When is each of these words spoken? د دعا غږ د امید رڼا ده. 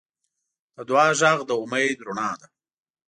د 0.75 0.77
دعا 0.89 1.07
غږ 1.19 1.39
د 1.47 1.51
امید 1.61 1.97
رڼا 2.07 2.29
ده. 2.39 2.47